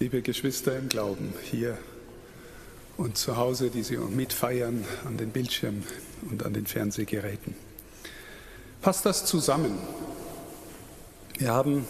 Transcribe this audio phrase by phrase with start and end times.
[0.00, 1.76] liebe Geschwister im Glauben hier
[2.96, 5.84] und zu Hause, die Sie mitfeiern an den Bildschirmen
[6.30, 7.54] und an den Fernsehgeräten.
[8.80, 9.78] Passt das zusammen?
[11.36, 11.84] Wir haben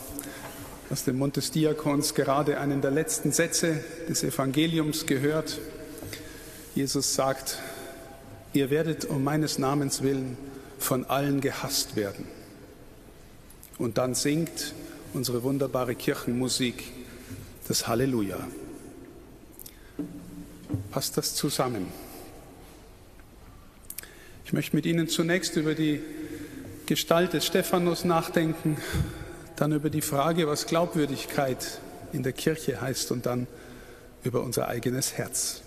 [0.91, 5.61] aus dem Mund des Diakons gerade einen der letzten Sätze des Evangeliums gehört.
[6.74, 7.58] Jesus sagt,
[8.53, 10.37] ihr werdet um meines Namens willen
[10.81, 12.27] von allen gehasst werden.
[13.79, 14.74] Und dann singt
[15.15, 16.83] unsere wunderbare Kirchenmusik
[17.71, 18.37] das Halleluja.
[20.91, 21.87] Passt das zusammen?
[24.45, 26.01] Ich möchte mit Ihnen zunächst über die
[26.87, 28.77] Gestalt des Stephanus nachdenken,
[29.55, 31.78] dann über die Frage, was Glaubwürdigkeit
[32.12, 33.47] in der Kirche heißt und dann
[34.25, 35.62] über unser eigenes Herz.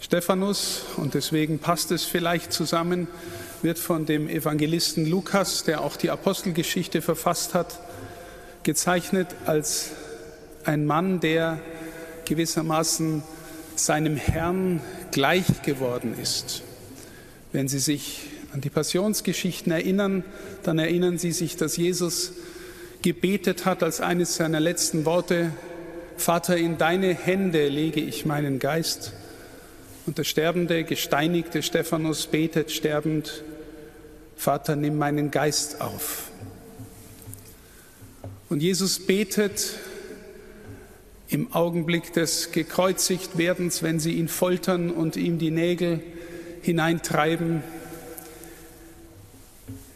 [0.00, 3.06] Stephanus, und deswegen passt es vielleicht zusammen,
[3.62, 7.78] wird von dem Evangelisten Lukas, der auch die Apostelgeschichte verfasst hat,
[8.62, 9.90] gezeichnet als
[10.64, 11.60] ein Mann, der
[12.24, 13.22] gewissermaßen
[13.76, 16.62] seinem Herrn gleich geworden ist.
[17.52, 20.24] Wenn Sie sich an die Passionsgeschichten erinnern,
[20.62, 22.32] dann erinnern Sie sich, dass Jesus
[23.02, 25.52] gebetet hat als eines seiner letzten Worte,
[26.16, 29.12] Vater, in deine Hände lege ich meinen Geist.
[30.06, 33.42] Und der sterbende, gesteinigte Stephanus betet sterbend,
[34.36, 36.31] Vater, nimm meinen Geist auf.
[38.52, 39.78] Und Jesus betet
[41.28, 46.00] im Augenblick des Gekreuzigtwerdens, wenn sie ihn foltern und ihm die Nägel
[46.60, 47.62] hineintreiben,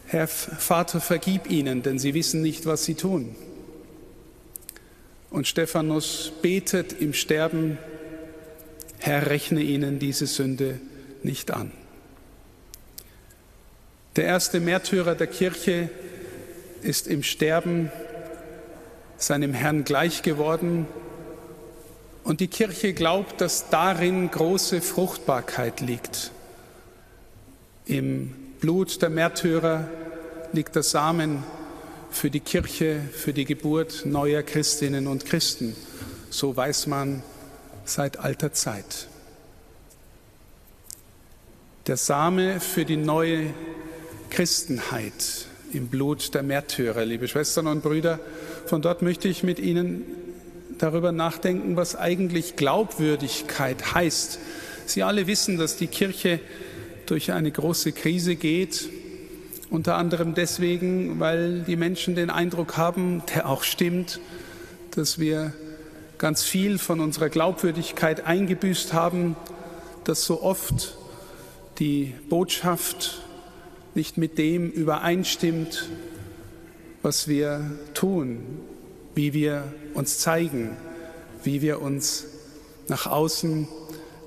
[0.07, 3.35] Herr Vater, vergib ihnen, denn sie wissen nicht, was sie tun.
[5.29, 7.77] Und Stephanus betet im Sterben,
[8.97, 10.79] Herr, rechne ihnen diese Sünde
[11.21, 11.71] nicht an.
[14.15, 15.91] Der erste Märtyrer der Kirche
[16.81, 17.91] ist im Sterben
[19.17, 20.87] seinem Herrn gleich geworden.
[22.23, 26.31] Und die Kirche glaubt, dass darin große Fruchtbarkeit liegt.
[27.85, 29.87] Im Blut der Märtyrer
[30.51, 31.43] liegt der Samen
[32.09, 35.75] für die Kirche, für die Geburt neuer Christinnen und Christen.
[36.29, 37.23] So weiß man
[37.85, 39.07] seit alter Zeit.
[41.87, 43.53] Der Same für die neue
[44.29, 48.19] Christenheit im Blut der Märtyrer, liebe Schwestern und Brüder,
[48.69, 50.03] von dort möchte ich mit Ihnen
[50.77, 54.39] darüber nachdenken, was eigentlich Glaubwürdigkeit heißt.
[54.85, 56.39] Sie alle wissen, dass die Kirche
[57.05, 58.89] durch eine große Krise geht,
[59.69, 64.19] unter anderem deswegen, weil die Menschen den Eindruck haben, der auch stimmt,
[64.91, 65.53] dass wir
[66.17, 69.35] ganz viel von unserer Glaubwürdigkeit eingebüßt haben,
[70.03, 70.97] dass so oft
[71.79, 73.21] die Botschaft
[73.93, 75.89] nicht mit dem übereinstimmt,
[77.07, 78.43] was wir tun,
[79.15, 79.63] wie wir
[79.93, 80.75] uns zeigen,
[81.41, 82.25] wie wir uns
[82.89, 83.69] nach außen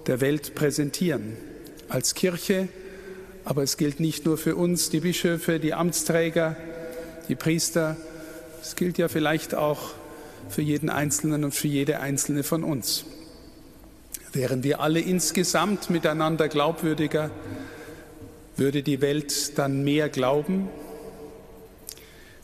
[0.07, 1.37] der Welt präsentieren.
[1.91, 2.69] Als Kirche,
[3.45, 6.57] aber es gilt nicht nur für uns, die Bischöfe, die Amtsträger,
[7.29, 7.99] die Priester,
[8.63, 9.91] es gilt ja vielleicht auch
[10.49, 13.05] für jeden Einzelnen und für jede Einzelne von uns.
[14.33, 17.31] Wären wir alle insgesamt miteinander glaubwürdiger,
[18.57, 20.71] würde die Welt dann mehr glauben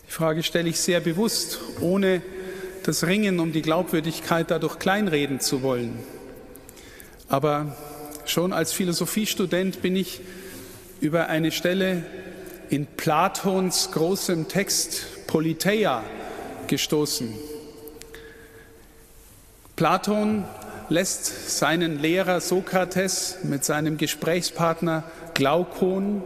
[0.08, 2.22] die Frage stelle ich sehr bewusst, ohne
[2.84, 5.98] das Ringen um die Glaubwürdigkeit dadurch kleinreden zu wollen.
[7.28, 7.76] Aber
[8.24, 10.20] schon als Philosophiestudent bin ich
[11.00, 12.04] über eine Stelle
[12.70, 16.04] in Platons großem Text Politeia
[16.68, 17.34] gestoßen.
[19.74, 20.44] Platon
[20.88, 26.22] lässt seinen Lehrer Sokrates mit seinem Gesprächspartner Glaukon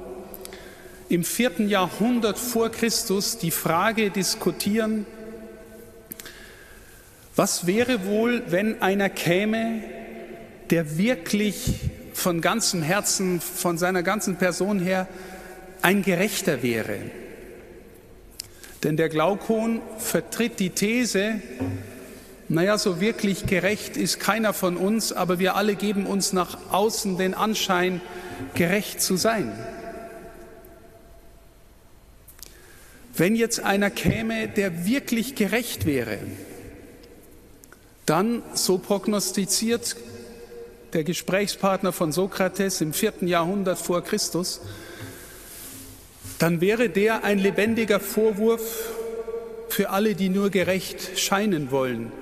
[1.11, 5.07] im vierten Jahrhundert vor Christus die Frage diskutieren,
[7.35, 9.83] was wäre wohl, wenn einer käme,
[10.71, 11.81] der wirklich
[12.15, 15.09] von ganzem Herzen, von seiner ganzen Person her
[15.83, 16.99] ein Gerechter wäre?
[18.85, 21.41] Denn der Glaukon vertritt die These,
[22.49, 27.19] naja, so wirklich gerecht ist keiner von uns, aber wir alle geben uns nach außen
[27.19, 28.01] den Anschein,
[28.55, 29.53] gerecht zu sein.
[33.21, 36.17] Wenn jetzt einer käme, der wirklich gerecht wäre,
[38.07, 39.95] dann, so prognostiziert
[40.95, 44.63] der Gesprächspartner von Sokrates im vierten Jahrhundert vor Christus,
[46.39, 48.91] dann wäre der ein lebendiger Vorwurf
[49.69, 52.13] für alle, die nur gerecht scheinen wollen,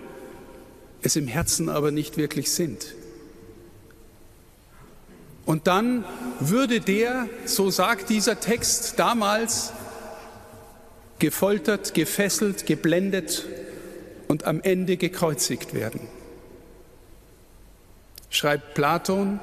[1.03, 2.97] es im Herzen aber nicht wirklich sind.
[5.47, 6.05] Und dann
[6.41, 9.73] würde der, so sagt dieser Text, damals
[11.19, 13.47] gefoltert, gefesselt, geblendet
[14.29, 16.00] und am Ende gekreuzigt werden.
[18.31, 19.41] Schreibt Platon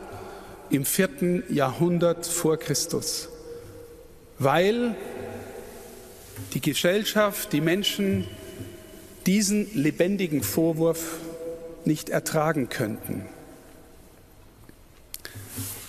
[0.69, 3.29] im vierten Jahrhundert vor Christus,
[4.39, 4.95] weil
[6.53, 8.27] die Gesellschaft, die Menschen
[9.25, 11.17] diesen lebendigen Vorwurf
[11.83, 13.25] nicht ertragen könnten.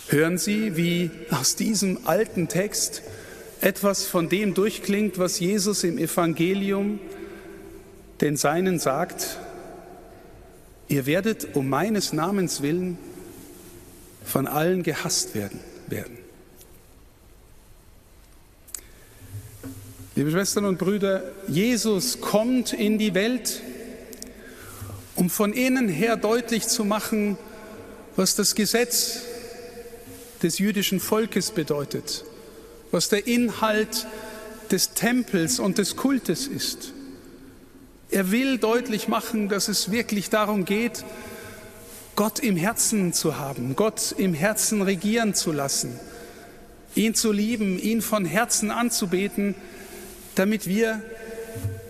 [0.09, 3.03] Hören Sie, wie aus diesem alten Text
[3.61, 7.01] etwas von dem durchklingt, was Jesus im Evangelium
[8.21, 9.39] den Seinen sagt,
[10.89, 12.99] ihr werdet um meines Namens willen
[14.25, 15.61] von allen gehasst werden.
[15.89, 16.19] werden.
[20.17, 23.61] Liebe Schwestern und Brüder, Jesus kommt in die Welt,
[25.15, 27.37] um von innen her deutlich zu machen,
[28.17, 29.21] was das Gesetz
[30.43, 32.25] des jüdischen Volkes bedeutet,
[32.91, 34.07] was der Inhalt
[34.71, 36.93] des Tempels und des Kultes ist.
[38.11, 41.05] Er will deutlich machen, dass es wirklich darum geht,
[42.15, 46.01] Gott im Herzen zu haben, Gott im Herzen regieren zu lassen,
[46.95, 49.55] ihn zu lieben, ihn von Herzen anzubeten,
[50.35, 51.03] damit wir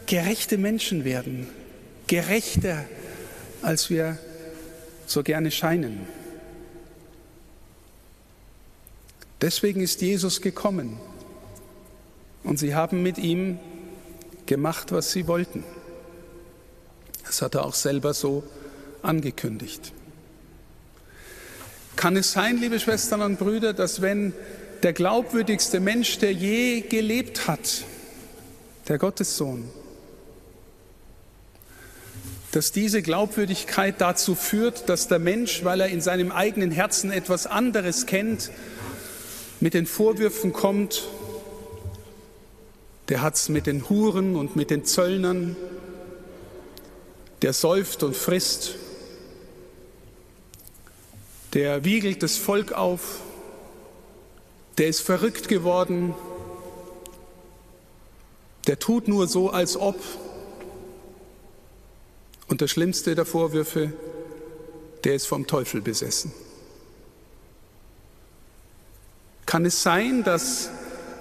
[0.06, 1.46] gerechte Menschen werden,
[2.06, 2.84] gerechter,
[3.62, 4.18] als wir
[5.06, 6.06] so gerne scheinen.
[9.40, 10.98] Deswegen ist Jesus gekommen
[12.42, 13.58] und sie haben mit ihm
[14.46, 15.64] gemacht, was sie wollten.
[17.24, 18.44] Das hat er auch selber so
[19.02, 19.92] angekündigt.
[21.96, 24.32] Kann es sein, liebe Schwestern und Brüder, dass wenn
[24.82, 27.84] der glaubwürdigste Mensch, der je gelebt hat,
[28.88, 29.68] der Gottessohn,
[32.52, 37.46] dass diese Glaubwürdigkeit dazu führt, dass der Mensch, weil er in seinem eigenen Herzen etwas
[37.46, 38.50] anderes kennt,
[39.60, 41.08] mit den Vorwürfen kommt,
[43.08, 45.56] der hat es mit den Huren und mit den Zöllnern,
[47.42, 48.74] der säuft und frisst,
[51.52, 53.20] der wiegelt das Volk auf,
[54.78, 56.14] der ist verrückt geworden,
[58.66, 59.98] der tut nur so, als ob.
[62.48, 63.92] Und der schlimmste der Vorwürfe,
[65.04, 66.32] der ist vom Teufel besessen.
[69.56, 70.68] Kann es sein, dass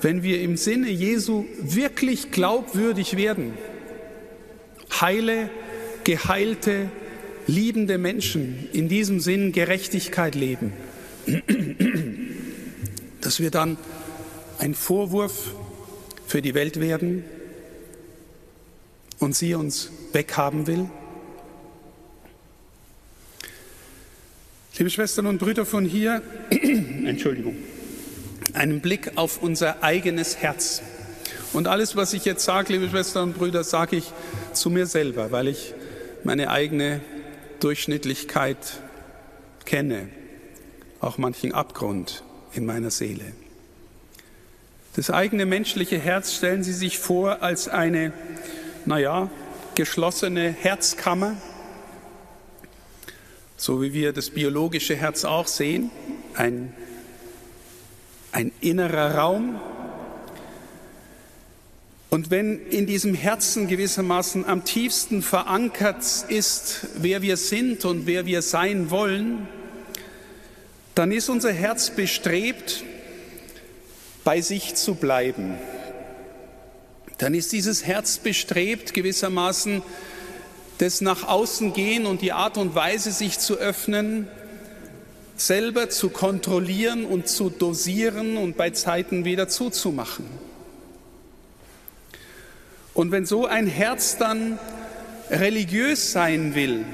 [0.01, 3.53] wenn wir im Sinne Jesu wirklich glaubwürdig werden,
[4.99, 5.49] heile,
[6.03, 6.91] geheilte,
[7.47, 10.73] liebende Menschen in diesem Sinn Gerechtigkeit leben,
[13.21, 13.77] dass wir dann
[14.59, 15.55] ein Vorwurf
[16.27, 17.23] für die Welt werden
[19.19, 20.89] und sie uns weghaben will?
[24.77, 27.55] Liebe Schwestern und Brüder von hier, Entschuldigung,
[28.55, 30.81] einen Blick auf unser eigenes Herz.
[31.53, 34.11] Und alles, was ich jetzt sage, liebe Schwestern und Brüder, sage ich
[34.53, 35.73] zu mir selber, weil ich
[36.23, 37.01] meine eigene
[37.59, 38.57] Durchschnittlichkeit
[39.65, 40.09] kenne,
[40.99, 42.23] auch manchen Abgrund
[42.53, 43.23] in meiner Seele.
[44.95, 48.13] Das eigene menschliche Herz stellen Sie sich vor als eine,
[48.85, 49.29] naja,
[49.75, 51.35] geschlossene Herzkammer,
[53.57, 55.91] so wie wir das biologische Herz auch sehen,
[56.33, 56.73] ein,
[58.35, 59.61] ein innerer Raum.
[62.09, 68.25] Und wenn in diesem Herzen gewissermaßen am tiefsten verankert ist, wer wir sind und wer
[68.25, 69.47] wir sein wollen,
[70.95, 72.83] dann ist unser Herz bestrebt,
[74.25, 75.57] bei sich zu bleiben.
[77.17, 79.81] Dann ist dieses Herz bestrebt, gewissermaßen
[80.79, 84.27] das nach außen gehen und die Art und Weise, sich zu öffnen,
[85.35, 90.25] selber zu kontrollieren und zu dosieren und bei Zeiten wieder zuzumachen.
[92.93, 94.57] Und wenn so ein Herz dann
[95.29, 96.85] religiös sein will,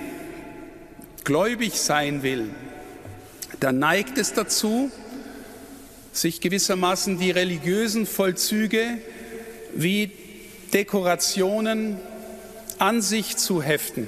[1.23, 2.49] gläubig sein will,
[3.59, 4.89] dann neigt es dazu,
[6.11, 8.97] sich gewissermaßen die religiösen Vollzüge
[9.75, 10.11] wie
[10.73, 11.99] Dekorationen
[12.79, 14.07] an sich zu heften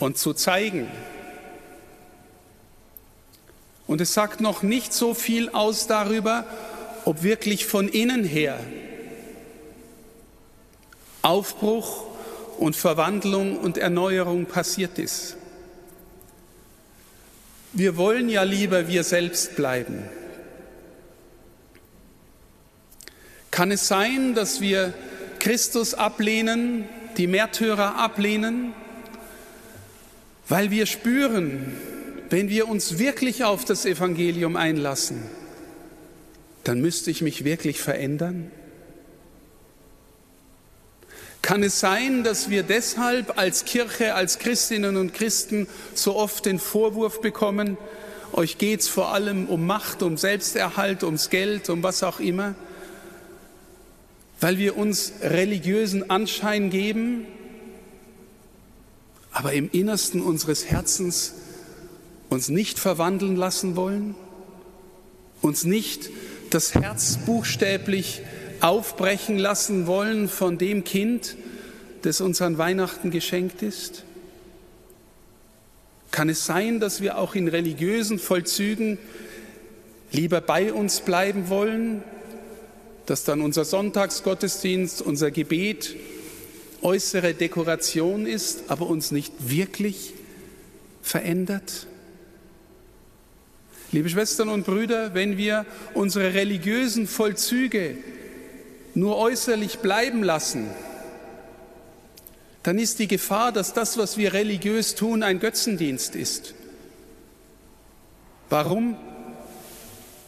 [0.00, 0.88] und zu zeigen.
[3.86, 6.46] Und es sagt noch nicht so viel aus darüber,
[7.04, 8.58] ob wirklich von innen her
[11.22, 12.04] Aufbruch
[12.58, 15.36] und Verwandlung und Erneuerung passiert ist.
[17.72, 20.04] Wir wollen ja lieber wir selbst bleiben.
[23.50, 24.92] Kann es sein, dass wir
[25.38, 28.74] Christus ablehnen, die Märtyrer ablehnen,
[30.48, 31.76] weil wir spüren,
[32.34, 35.22] wenn wir uns wirklich auf das Evangelium einlassen,
[36.64, 38.50] dann müsste ich mich wirklich verändern?
[41.42, 46.58] Kann es sein, dass wir deshalb als Kirche, als Christinnen und Christen so oft den
[46.58, 47.76] Vorwurf bekommen,
[48.32, 52.56] euch geht es vor allem um Macht, um Selbsterhalt, ums Geld, um was auch immer,
[54.40, 57.28] weil wir uns religiösen Anschein geben,
[59.30, 61.34] aber im Innersten unseres Herzens
[62.34, 64.14] uns nicht verwandeln lassen wollen,
[65.40, 66.10] uns nicht
[66.50, 68.22] das Herz buchstäblich
[68.60, 71.36] aufbrechen lassen wollen von dem Kind,
[72.02, 74.04] das uns an Weihnachten geschenkt ist?
[76.10, 78.98] Kann es sein, dass wir auch in religiösen Vollzügen
[80.12, 82.02] lieber bei uns bleiben wollen,
[83.06, 85.94] dass dann unser Sonntagsgottesdienst, unser Gebet
[86.82, 90.14] äußere Dekoration ist, aber uns nicht wirklich
[91.02, 91.86] verändert?
[93.94, 97.96] Liebe Schwestern und Brüder, wenn wir unsere religiösen Vollzüge
[98.94, 100.68] nur äußerlich bleiben lassen,
[102.64, 106.54] dann ist die Gefahr, dass das, was wir religiös tun, ein Götzendienst ist.
[108.50, 108.96] Warum?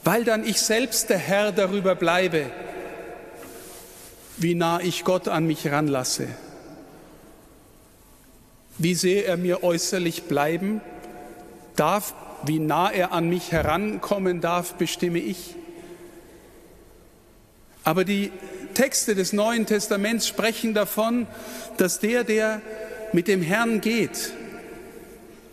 [0.04, 2.48] Weil dann ich selbst der Herr darüber bleibe,
[4.36, 6.28] wie nah ich Gott an mich ranlasse,
[8.78, 10.80] wie sehr er mir äußerlich bleiben
[11.76, 12.14] darf,
[12.44, 15.54] wie nah er an mich herankommen darf, bestimme ich.
[17.84, 18.32] Aber die
[18.74, 21.26] Texte des Neuen Testaments sprechen davon,
[21.76, 22.60] dass der, der
[23.12, 24.32] mit dem Herrn geht,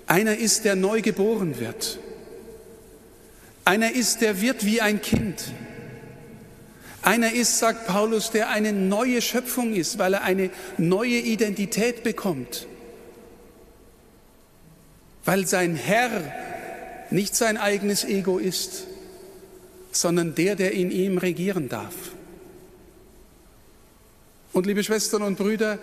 [0.07, 1.99] einer ist, der neu geboren wird.
[3.65, 5.53] Einer ist, der wird wie ein Kind.
[7.01, 12.67] Einer ist, sagt Paulus, der eine neue Schöpfung ist, weil er eine neue Identität bekommt.
[15.25, 16.09] Weil sein Herr
[17.09, 18.87] nicht sein eigenes Ego ist,
[19.91, 21.93] sondern der, der in ihm regieren darf.
[24.51, 25.79] Und liebe Schwestern und Brüder,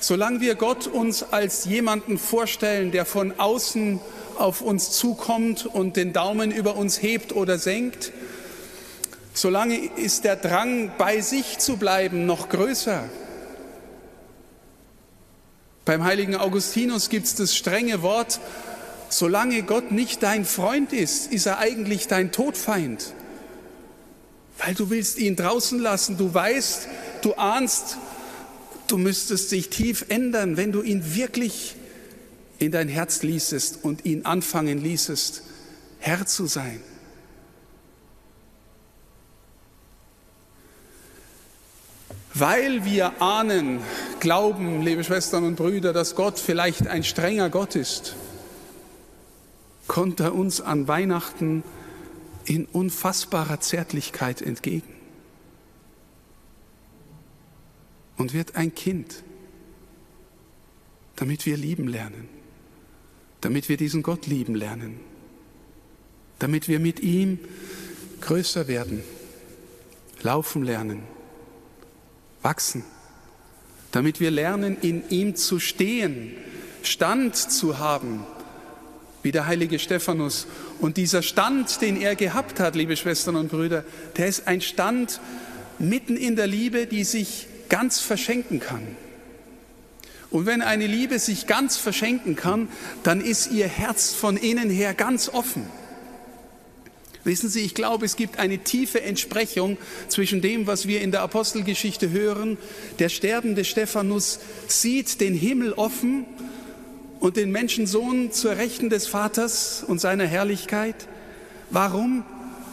[0.00, 4.00] solange wir Gott uns als jemanden vorstellen, der von außen
[4.38, 8.12] auf uns zukommt und den Daumen über uns hebt oder senkt,
[9.34, 13.04] solange ist der Drang, bei sich zu bleiben, noch größer.
[15.86, 18.40] Beim heiligen Augustinus gibt es das strenge Wort,
[19.08, 23.14] solange Gott nicht dein Freund ist, ist er eigentlich dein Todfeind.
[24.58, 26.88] Weil du willst ihn draußen lassen, du weißt,
[27.22, 27.98] du ahnst,
[28.88, 31.76] du müsstest dich tief ändern, wenn du ihn wirklich
[32.58, 35.42] in dein Herz ließest und ihn anfangen ließest,
[36.00, 36.80] Herr zu sein.
[42.38, 43.80] Weil wir ahnen,
[44.20, 48.14] glauben, liebe Schwestern und Brüder, dass Gott vielleicht ein strenger Gott ist,
[49.86, 51.64] kommt er uns an Weihnachten
[52.44, 54.92] in unfassbarer Zärtlichkeit entgegen
[58.18, 59.22] und wird ein Kind,
[61.16, 62.28] damit wir lieben lernen,
[63.40, 65.00] damit wir diesen Gott lieben lernen,
[66.38, 67.38] damit wir mit ihm
[68.20, 69.02] größer werden,
[70.20, 71.15] laufen lernen,
[72.42, 72.84] wachsen,
[73.92, 76.32] damit wir lernen, in ihm zu stehen,
[76.82, 78.24] Stand zu haben,
[79.22, 80.46] wie der heilige Stephanus.
[80.80, 83.84] Und dieser Stand, den er gehabt hat, liebe Schwestern und Brüder,
[84.16, 85.20] der ist ein Stand
[85.78, 88.86] mitten in der Liebe, die sich ganz verschenken kann.
[90.30, 92.68] Und wenn eine Liebe sich ganz verschenken kann,
[93.02, 95.64] dann ist ihr Herz von innen her ganz offen.
[97.26, 101.22] Wissen Sie, ich glaube, es gibt eine tiefe Entsprechung zwischen dem, was wir in der
[101.22, 102.56] Apostelgeschichte hören.
[103.00, 106.24] Der sterbende Stephanus sieht den Himmel offen
[107.18, 111.08] und den Menschensohn zur Rechten des Vaters und seiner Herrlichkeit.
[111.70, 112.24] Warum?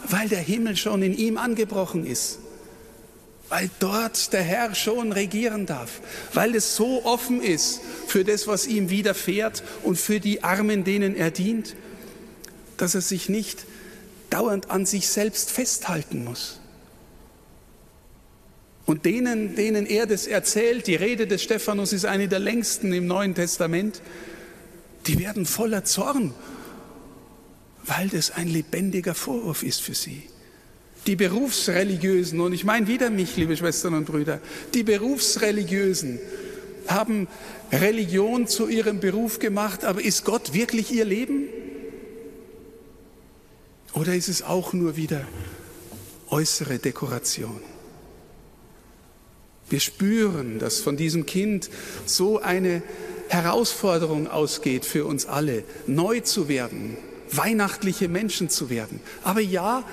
[0.07, 2.37] Weil der Himmel schon in ihm angebrochen ist.
[3.49, 5.99] Weil dort der Herr schon regieren darf.
[6.31, 11.15] Weil es so offen ist für das, was ihm widerfährt und für die Armen, denen
[11.15, 11.75] er dient,
[12.77, 13.65] dass er sich nicht
[14.33, 16.59] dauernd an sich selbst festhalten muss.
[18.85, 23.07] Und denen, denen er das erzählt, die Rede des Stephanus ist eine der längsten im
[23.07, 24.01] Neuen Testament,
[25.05, 26.33] die werden voller Zorn,
[27.85, 30.23] weil das ein lebendiger Vorwurf ist für sie.
[31.05, 34.39] Die Berufsreligiösen, und ich meine wieder mich, liebe Schwestern und Brüder,
[34.73, 36.19] die Berufsreligiösen
[36.87, 37.27] haben
[37.71, 41.47] Religion zu ihrem Beruf gemacht, aber ist Gott wirklich ihr Leben?
[43.93, 45.25] Oder ist es auch nur wieder
[46.29, 47.61] äußere Dekoration?
[49.69, 51.69] Wir spüren, dass von diesem Kind
[52.05, 52.83] so eine
[53.29, 56.97] Herausforderung ausgeht für uns alle, neu zu werden,
[57.31, 58.99] weihnachtliche Menschen zu werden.
[59.23, 59.83] Aber ja,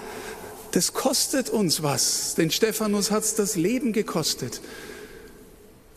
[0.73, 2.35] das kostet uns was.
[2.35, 4.61] Denn Stephanus hat es das Leben gekostet.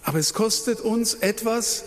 [0.03, 1.83] Aber es kostet uns etwas,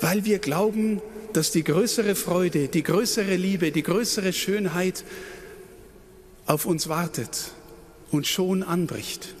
[0.00, 5.04] weil wir glauben, dass die größere Freude, die größere Liebe, die größere Schönheit
[6.48, 7.52] auf uns wartet
[8.10, 9.34] und schon anbricht.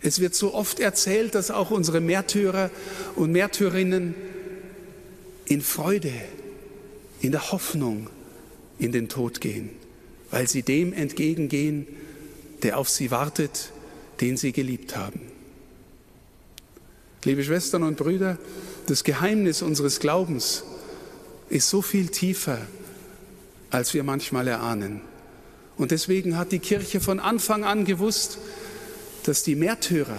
[0.00, 2.70] Es wird so oft erzählt, dass auch unsere Märtyrer
[3.16, 4.14] und Märtyrinnen
[5.44, 6.12] in Freude,
[7.20, 8.08] in der Hoffnung
[8.78, 9.68] in den Tod gehen,
[10.30, 11.86] weil sie dem entgegengehen,
[12.62, 13.70] der auf sie wartet,
[14.22, 15.20] den sie geliebt haben.
[17.24, 18.38] Liebe Schwestern und Brüder,
[18.86, 20.64] das Geheimnis unseres Glaubens
[21.50, 22.58] ist so viel tiefer,
[23.70, 25.02] als wir manchmal erahnen.
[25.80, 28.36] Und deswegen hat die Kirche von Anfang an gewusst,
[29.24, 30.18] dass die Märtyrer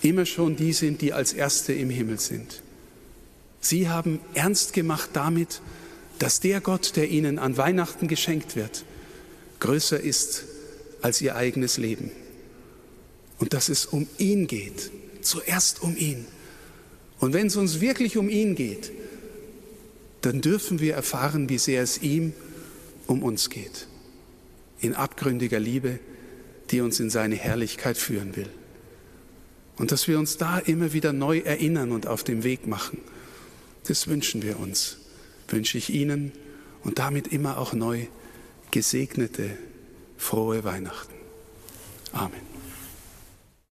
[0.00, 2.62] immer schon die sind, die als Erste im Himmel sind.
[3.58, 5.60] Sie haben ernst gemacht damit,
[6.20, 8.84] dass der Gott, der ihnen an Weihnachten geschenkt wird,
[9.58, 10.44] größer ist
[11.02, 12.12] als ihr eigenes Leben.
[13.40, 16.26] Und dass es um ihn geht, zuerst um ihn.
[17.18, 18.92] Und wenn es uns wirklich um ihn geht,
[20.20, 22.34] dann dürfen wir erfahren, wie sehr es ihm
[23.08, 23.88] um uns geht.
[24.80, 25.98] In abgründiger Liebe,
[26.70, 28.48] die uns in seine Herrlichkeit führen will.
[29.76, 32.98] Und dass wir uns da immer wieder neu erinnern und auf dem Weg machen,
[33.86, 34.98] das wünschen wir uns,
[35.48, 36.32] wünsche ich Ihnen
[36.82, 38.06] und damit immer auch neu
[38.70, 39.50] gesegnete,
[40.16, 41.14] frohe Weihnachten.
[42.12, 42.55] Amen.